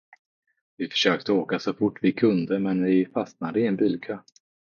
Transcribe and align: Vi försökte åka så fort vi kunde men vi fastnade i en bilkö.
Vi 0.77 0.87
försökte 0.87 1.31
åka 1.31 1.59
så 1.59 1.73
fort 1.73 1.99
vi 2.01 2.11
kunde 2.11 2.59
men 2.59 2.83
vi 2.83 3.05
fastnade 3.05 3.59
i 3.59 3.67
en 3.67 3.75
bilkö. 3.75 4.17